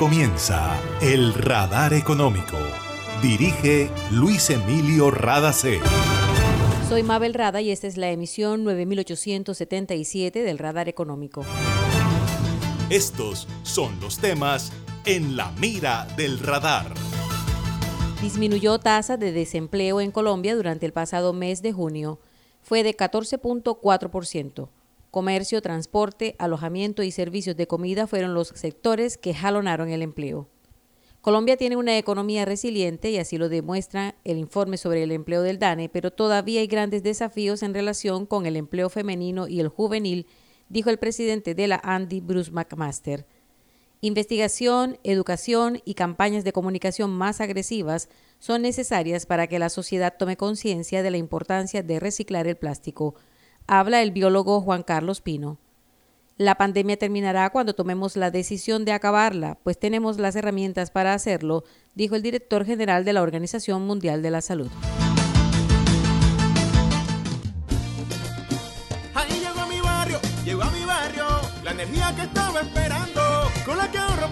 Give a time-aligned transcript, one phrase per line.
[0.00, 2.56] comienza El Radar Económico.
[3.20, 5.78] Dirige Luis Emilio Radacé.
[6.88, 11.44] Soy Mabel Rada y esta es la emisión 9877 del Radar Económico.
[12.88, 14.72] Estos son los temas
[15.04, 16.94] en la mira del radar.
[18.22, 22.20] Disminuyó tasa de desempleo en Colombia durante el pasado mes de junio.
[22.62, 24.70] Fue de 14.4%.
[25.10, 30.48] Comercio, transporte, alojamiento y servicios de comida fueron los sectores que jalonaron el empleo.
[31.20, 35.58] Colombia tiene una economía resiliente y así lo demuestra el informe sobre el empleo del
[35.58, 40.26] DANE, pero todavía hay grandes desafíos en relación con el empleo femenino y el juvenil,
[40.68, 43.26] dijo el presidente de la Andy, Bruce McMaster.
[44.00, 50.38] Investigación, educación y campañas de comunicación más agresivas son necesarias para que la sociedad tome
[50.38, 53.14] conciencia de la importancia de reciclar el plástico,
[53.70, 55.58] habla el biólogo Juan Carlos Pino.
[56.36, 61.62] La pandemia terminará cuando tomemos la decisión de acabarla, pues tenemos las herramientas para hacerlo,
[61.94, 64.70] dijo el director general de la Organización Mundial de la Salud.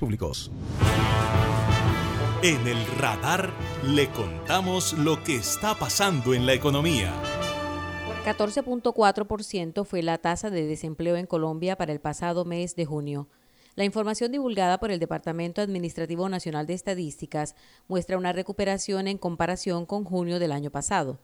[0.00, 0.50] Públicos.
[2.42, 3.50] En el radar
[3.84, 7.12] le contamos lo que está pasando en la economía.
[8.24, 13.28] 14.4% fue la tasa de desempleo en Colombia para el pasado mes de junio.
[13.76, 17.54] La información divulgada por el Departamento Administrativo Nacional de Estadísticas
[17.86, 21.18] muestra una recuperación en comparación con junio del año pasado.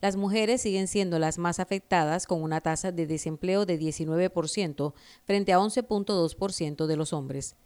[0.00, 4.92] Las mujeres siguen siendo las más afectadas con una tasa de desempleo de 19%
[5.24, 7.56] frente a 11.2% de los hombres.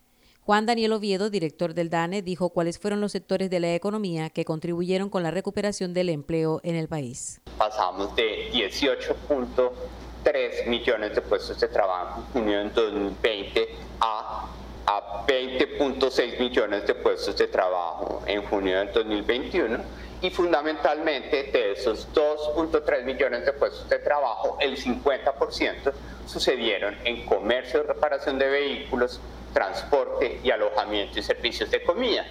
[0.48, 4.47] Juan Daniel Oviedo, director del DANE, dijo cuáles fueron los sectores de la economía que
[4.47, 7.42] contribuyeron con la recuperación del empleo en el país.
[7.59, 13.69] Pasamos de 18.3 millones de puestos de trabajo en junio de 2020
[14.00, 14.48] a,
[14.87, 19.76] a 20.6 millones de puestos de trabajo en junio del 2021
[20.22, 25.92] y fundamentalmente de esos 2.3 millones de puestos de trabajo, el 50%
[26.26, 29.20] sucedieron en comercio, reparación de vehículos,
[29.53, 32.25] transporte y alojamiento y servicios de comida.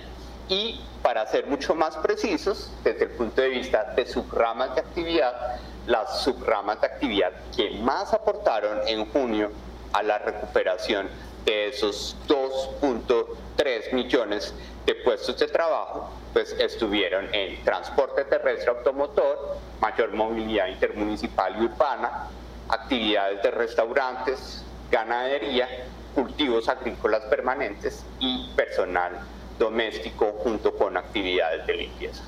[0.49, 5.59] Y para ser mucho más precisos, desde el punto de vista de subramas de actividad,
[5.87, 9.51] las subramas de actividad que más aportaron en junio
[9.93, 11.09] a la recuperación
[11.45, 14.53] de esos 2.3 millones
[14.85, 22.27] de puestos de trabajo, pues estuvieron en transporte terrestre automotor, mayor movilidad intermunicipal y urbana,
[22.69, 25.67] actividades de restaurantes, ganadería,
[26.17, 29.19] cultivos agrícolas permanentes y personal
[29.59, 32.23] doméstico junto con actividades de limpieza.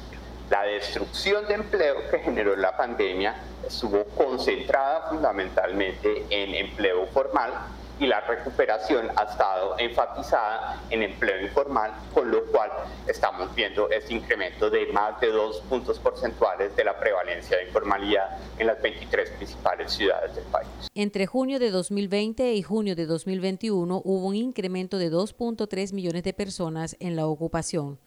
[0.51, 3.33] La destrucción de empleo que generó la pandemia
[3.65, 7.51] estuvo concentrada fundamentalmente en empleo formal
[7.99, 12.71] y la recuperación ha estado enfatizada en empleo informal, con lo cual
[13.07, 18.37] estamos viendo este incremento de más de dos puntos porcentuales de la prevalencia de informalidad
[18.57, 20.69] en las 23 principales ciudades del país.
[20.95, 26.33] Entre junio de 2020 y junio de 2021 hubo un incremento de 2.3 millones de
[26.33, 27.99] personas en la ocupación.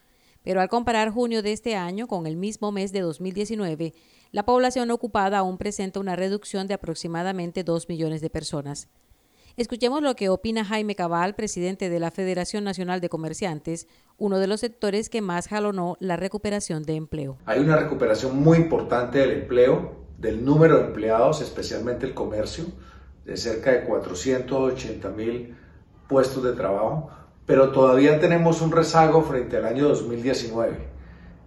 [0.42, 3.94] Pero al comparar junio de este año con el mismo mes de 2019,
[4.32, 8.88] la población ocupada aún presenta una reducción de aproximadamente 2 millones de personas.
[9.58, 14.46] Escuchemos lo que opina Jaime Cabal, presidente de la Federación Nacional de Comerciantes, uno de
[14.46, 17.36] los sectores que más jalonó la recuperación de empleo.
[17.44, 22.64] Hay una recuperación muy importante del empleo del número de empleados, especialmente el comercio,
[23.26, 25.54] de cerca de 480 mil
[26.08, 27.10] puestos de trabajo,
[27.44, 30.78] pero todavía tenemos un rezago frente al año 2019.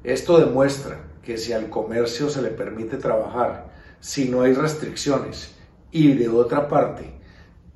[0.04, 5.56] Esto demuestra que si al comercio se le permite trabajar, si no hay restricciones
[5.90, 7.16] y de otra parte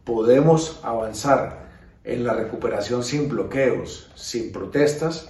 [0.10, 1.70] podemos avanzar
[2.04, 5.30] en la recuperación sin bloqueos, sin protestas,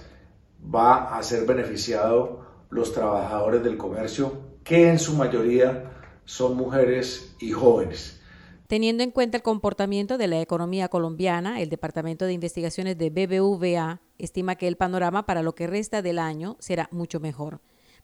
[0.74, 4.32] va a ser beneficiado los trabajadores del comercio,
[4.64, 5.92] que en su mayoría
[6.24, 8.22] son mujeres y jóvenes.
[8.68, 14.00] Teniendo en cuenta el comportamiento de la economía colombiana, el Departamento de Investigaciones de BBVA
[14.16, 17.60] estima que el panorama para lo que resta del año será mucho mejor.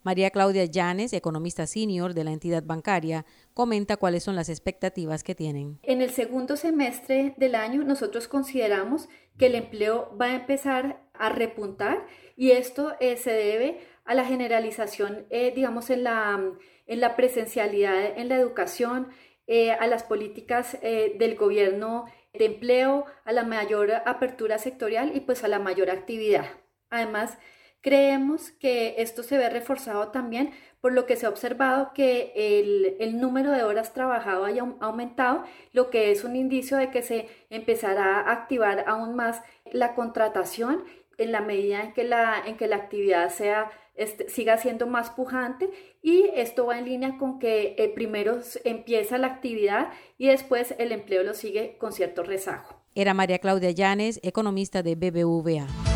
[0.07, 5.35] María Claudia Llanes, economista senior de la entidad bancaria, comenta cuáles son las expectativas que
[5.35, 5.81] tienen.
[5.83, 11.31] En el segundo semestre del año nosotros consideramos que el empleo va a empezar a
[11.31, 12.07] repuntar
[12.37, 16.41] y esto eh, se debe a la generalización, eh, digamos, en la,
[16.87, 19.09] en la presencialidad en la educación,
[19.49, 25.43] eh, a las políticas del gobierno de empleo, a la mayor apertura sectorial y pues
[25.43, 26.47] a la mayor actividad.
[26.91, 27.39] Además,
[27.87, 30.51] creemos que esto se ve reforzado también
[30.81, 35.45] por lo que se ha observado que el, el número de horas trabajado haya aumentado,
[35.73, 39.41] lo que es un indicio de que se empezará a activar aún más
[39.71, 40.83] la contratación
[41.17, 45.11] en la medida en que la, en que la actividad sea este, siga siendo más
[45.11, 45.71] pujante
[46.03, 50.91] y esto va en línea con que eh, primero empieza la actividad y después el
[50.91, 52.83] empleo lo sigue con cierto rezago.
[52.97, 55.96] Era María Claudia Llanes, economista de BBVA.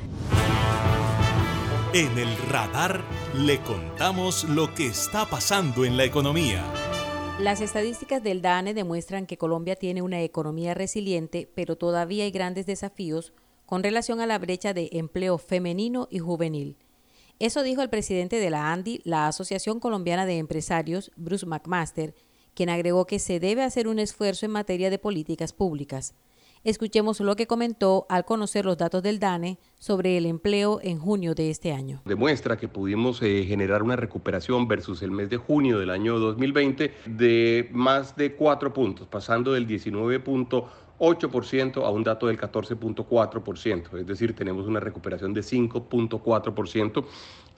[1.93, 3.03] En el radar
[3.35, 6.63] le contamos lo que está pasando en la economía.
[7.37, 12.65] Las estadísticas del DANE demuestran que Colombia tiene una economía resiliente, pero todavía hay grandes
[12.65, 13.33] desafíos
[13.65, 16.77] con relación a la brecha de empleo femenino y juvenil.
[17.39, 22.15] Eso dijo el presidente de la ANDI, la Asociación Colombiana de Empresarios, Bruce McMaster,
[22.53, 26.13] quien agregó que se debe hacer un esfuerzo en materia de políticas públicas.
[26.63, 31.33] Escuchemos lo que comentó al conocer los datos del DANE sobre el empleo en junio
[31.33, 32.03] de este año.
[32.05, 36.93] Demuestra que pudimos eh, generar una recuperación versus el mes de junio del año 2020
[37.07, 44.35] de más de cuatro puntos, pasando del 19.8% a un dato del 14.4%, es decir,
[44.35, 47.05] tenemos una recuperación de 5.4%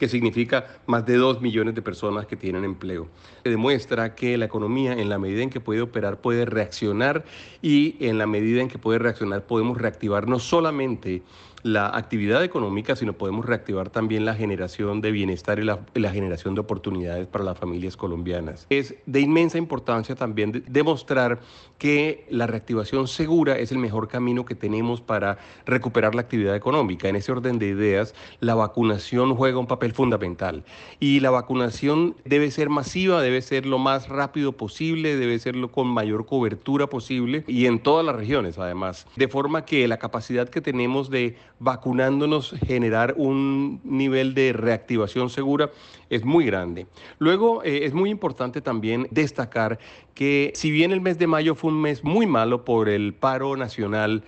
[0.04, 3.08] que significa más de 2 millones de personas que tienen empleo.
[3.46, 7.24] Demuestra que la economía, en la medida en que puede operar, puede reaccionar
[7.62, 11.22] y en la medida en que puede reaccionar podemos reactivar no solamente
[11.64, 15.80] la actividad económica, sino podemos reactivar también la generación de bienestar y la,
[16.12, 18.68] generación de oportunidades para las familias colombianas.
[18.70, 21.40] Es de inmensa importancia también demostrar
[21.78, 27.08] que la reactivación segura es el mejor camino que tenemos para recuperar la actividad económica.
[27.08, 30.64] En ese orden de ideas, la vacunación juega un papel fundamental
[31.00, 35.88] y la vacunación debe ser masiva, debe ser lo más rápido posible, debe serlo con
[35.88, 40.62] mayor cobertura posible y en todas las regiones además, de forma que la capacidad que
[40.62, 45.72] tenemos de vacunándonos generar un nivel de reactivación segura
[46.10, 46.88] es muy grande.
[47.20, 49.80] Luego eh, es muy importante también destacar
[50.14, 53.56] que si bien el mes de mayo fue un mes muy malo por el paro
[53.58, 54.24] nacional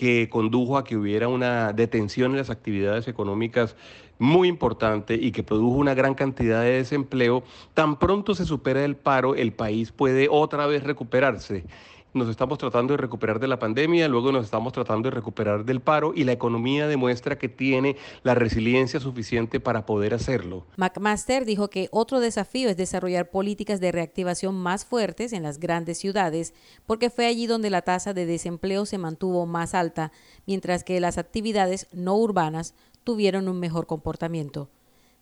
[0.00, 3.76] que condujo a que hubiera una detención en las actividades económicas
[4.18, 7.42] muy importante y que produjo una gran cantidad de desempleo,
[7.74, 11.64] tan pronto se supera el paro, el país puede otra vez recuperarse
[12.12, 15.80] nos estamos tratando de recuperar de la pandemia, luego nos estamos tratando de recuperar del
[15.80, 20.66] paro y la economía demuestra que tiene la resiliencia suficiente para poder hacerlo.
[20.76, 25.98] McMaster dijo que otro desafío es desarrollar políticas de reactivación más fuertes en las grandes
[25.98, 26.54] ciudades,
[26.86, 30.12] porque fue allí donde la tasa de desempleo se mantuvo más alta,
[30.46, 32.74] mientras que las actividades no urbanas
[33.04, 34.68] tuvieron un mejor comportamiento.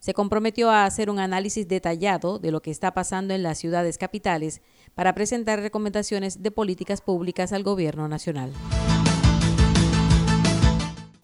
[0.00, 3.98] se comprometió a hacer un análisis detallado de lo que está pasando en las ciudades
[3.98, 4.62] capitales
[4.98, 8.52] para presentar recomendaciones de políticas públicas al gobierno nacional.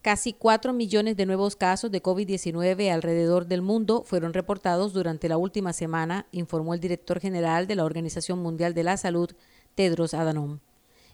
[0.00, 5.38] Casi 4 millones de nuevos casos de COVID-19 alrededor del mundo fueron reportados durante la
[5.38, 9.32] última semana, informó el director general de la Organización Mundial de la Salud,
[9.74, 10.60] Tedros Adhanom.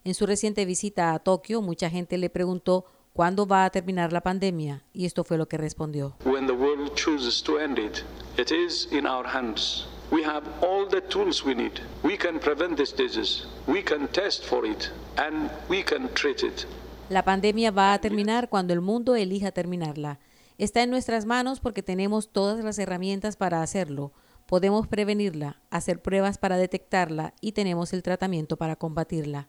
[0.05, 4.21] En su reciente visita a Tokio, mucha gente le preguntó cuándo va a terminar la
[4.21, 6.15] pandemia y esto fue lo que respondió.
[6.27, 8.05] When the world chooses to end it,
[8.39, 9.89] it is in our hands.
[10.11, 11.81] We have all the tools we need.
[12.03, 13.47] We can prevent this disease.
[13.69, 16.67] We can test for it and we can treat it.
[17.09, 20.19] La pandemia va a terminar cuando el mundo elija terminarla.
[20.59, 24.13] Está en nuestras manos porque tenemos todas las herramientas para hacerlo.
[24.47, 29.49] Podemos prevenirla, hacer pruebas para detectarla y tenemos el tratamiento para combatirla.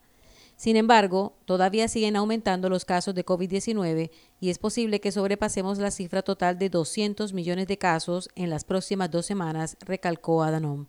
[0.62, 5.90] Sin embargo, todavía siguen aumentando los casos de COVID-19 y es posible que sobrepasemos la
[5.90, 10.86] cifra total de 200 millones de casos en las próximas dos semanas, recalcó Adanom.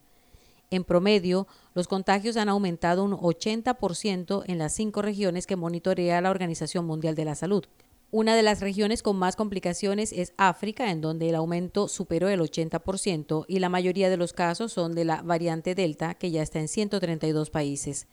[0.70, 6.28] En promedio, los contagios han aumentado un 80% en las cinco regiones que monitorea la
[6.28, 7.64] Organización Mundial de la Salud.
[8.10, 12.40] Una de las regiones con más complicaciones es África, en donde el aumento superó el
[12.40, 16.60] 80% y la mayoría de los casos son de la variante Delta, que ya está
[16.60, 18.06] en 132 países.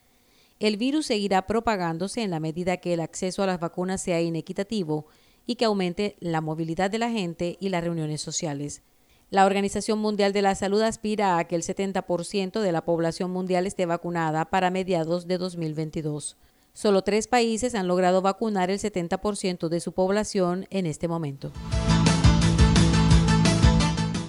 [0.60, 5.06] El virus seguirá propagándose en la medida que el acceso a las vacunas sea inequitativo
[5.46, 8.82] y que aumente la movilidad de la gente y las reuniones sociales.
[9.30, 13.66] La Organización Mundial de la Salud aspira a que el 70% de la población mundial
[13.66, 16.36] esté vacunada para mediados de 2022.
[16.74, 21.52] Solo tres países han logrado vacunar el 70% de su población en este momento.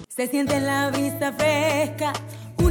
[0.08, 2.14] Se siente la vista fresca,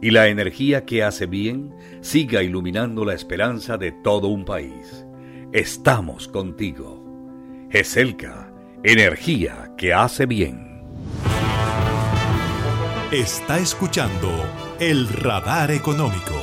[0.00, 5.06] y la energía que hace bien siga iluminando la esperanza de todo un país.
[5.52, 7.02] Estamos contigo.
[7.70, 10.82] GESELCA, energía que hace bien.
[13.12, 14.28] Está escuchando
[14.80, 16.34] el radar económico.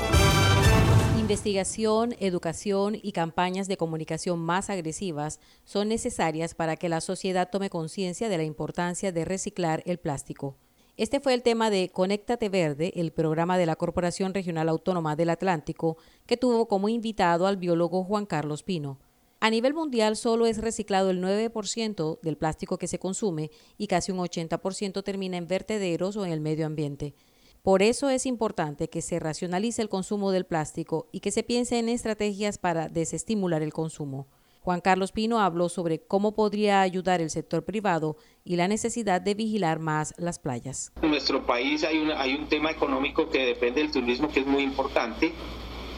[1.20, 7.70] Investigación, educación y campañas de comunicación más agresivas son necesarias para que la sociedad tome
[7.70, 10.58] conciencia de la importancia de reciclar el plástico.
[10.96, 15.32] Este fue el tema de Conéctate Verde, el programa de la Corporación Regional Autónoma del
[15.32, 15.98] Atlántico,
[16.28, 19.00] que tuvo como invitado al biólogo Juan Carlos Pino.
[19.40, 24.12] A nivel mundial solo es reciclado el 9% del plástico que se consume y casi
[24.12, 27.16] un 80% termina en vertederos o en el medio ambiente.
[27.64, 31.80] Por eso es importante que se racionalice el consumo del plástico y que se piense
[31.80, 34.28] en estrategias para desestimular el consumo.
[34.64, 38.16] Juan Carlos Pino habló sobre cómo podría ayudar el sector privado
[38.46, 40.94] y la necesidad de vigilar más las playas.
[41.02, 45.34] En nuestro país hay, un tema económico que depende del turismo que es muy importante.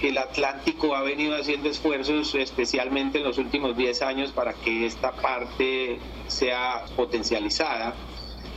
[0.02, 5.12] El Atlántico ha venido haciendo esfuerzos especialmente en los últimos 10 años para que esta
[5.12, 7.94] parte sea potencializada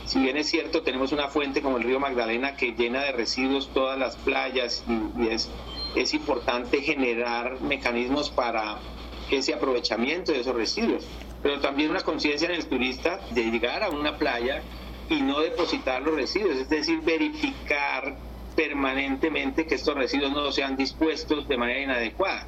[0.09, 3.69] si bien es cierto, tenemos una fuente como el río Magdalena que llena de residuos
[3.75, 5.27] todas las playas y,
[5.95, 8.79] es importante generar mecanismos para
[9.31, 11.05] ese aprovechamiento de esos residuos.
[11.41, 14.61] Pero también una conciencia en el turista de llegar a una playa
[15.09, 18.17] y no depositar los residuos, es decir, verificar
[18.55, 22.45] permanentemente que estos residuos no sean dispuestos de manera inadecuada.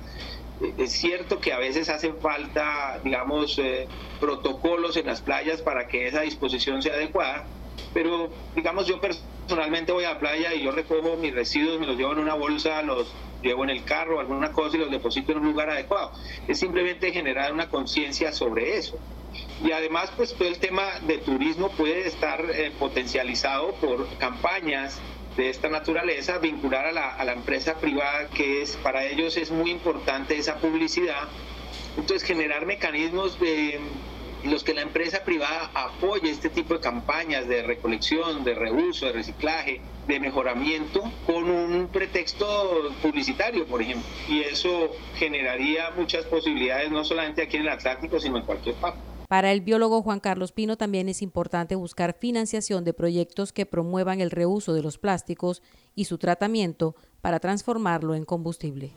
[0.78, 3.88] Es cierto que a veces hacen falta, digamos, eh,
[4.20, 7.46] protocolos en las playas para que esa disposición sea adecuada,
[7.94, 11.98] pero digamos yo personalmente voy a la playa y yo recojo mis residuos, me los
[11.98, 13.12] llevo en una bolsa, los
[13.42, 16.12] llevo en el carro, alguna cosa y los deposito en un lugar adecuado.
[16.48, 18.98] Es simplemente generar una conciencia sobre eso.
[19.64, 25.00] Y además, pues todo el tema de turismo puede estar eh, potencializado por campañas
[25.38, 29.52] de esta naturaleza, vincular a la, a la empresa privada, que es para ellos es
[29.52, 31.30] muy importante esa publicidad.
[31.98, 33.80] Entonces, generar mecanismos de
[34.44, 39.14] los que la empresa privada apoye este tipo de campañas de recolección, de reuso, de
[39.14, 42.46] reciclaje, de mejoramiento con un pretexto
[43.02, 44.08] publicitario, por ejemplo.
[44.28, 49.00] Y eso generaría muchas posibilidades, no solamente aquí en el Atlántico, sino en cualquier parte.
[49.28, 54.20] Para el biólogo Juan Carlos Pino también es importante buscar financiación de proyectos que promuevan
[54.20, 55.64] el reuso de los plásticos
[55.96, 58.92] y su tratamiento para transformarlo en combustible.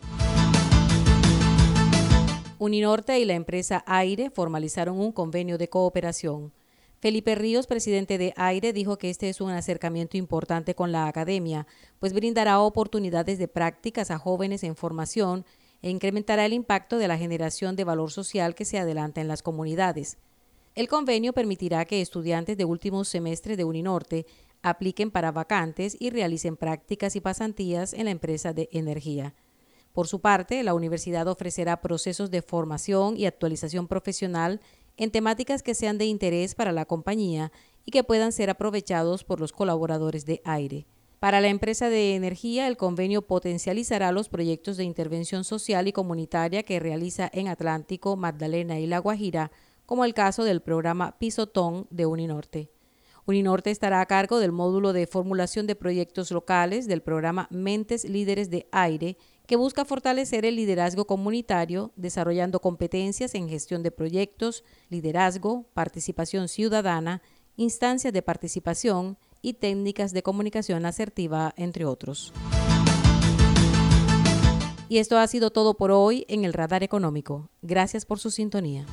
[2.58, 6.52] Uninorte y la empresa Aire formalizaron un convenio de cooperación.
[7.04, 11.66] Felipe Ríos, presidente de Aire, dijo que este es un acercamiento importante con la academia,
[12.00, 15.44] pues brindará oportunidades de prácticas a jóvenes en formación
[15.82, 19.42] e incrementará el impacto de la generación de valor social que se adelanta en las
[19.42, 20.16] comunidades.
[20.74, 24.24] El convenio permitirá que estudiantes de últimos semestres de Uninorte
[24.62, 29.34] apliquen para vacantes y realicen prácticas y pasantías en la empresa de energía.
[29.92, 34.62] Por su parte, la universidad ofrecerá procesos de formación y actualización profesional
[34.96, 37.52] en temáticas que sean de interés para la compañía
[37.84, 40.86] y que puedan ser aprovechados por los colaboradores de aire.
[41.20, 46.64] Para la empresa de energía, el convenio potencializará los proyectos de intervención social y comunitaria
[46.64, 49.50] que realiza en Atlántico, Magdalena y La Guajira,
[49.86, 52.70] como el caso del programa Pisotón de Uninorte.
[53.26, 58.50] Uninorte estará a cargo del módulo de formulación de proyectos locales del programa Mentes Líderes
[58.50, 65.66] de Aire que busca fortalecer el liderazgo comunitario, desarrollando competencias en gestión de proyectos, liderazgo,
[65.74, 67.22] participación ciudadana,
[67.56, 72.32] instancias de participación y técnicas de comunicación asertiva, entre otros.
[74.88, 77.50] Y esto ha sido todo por hoy en el Radar Económico.
[77.62, 78.86] Gracias por su sintonía.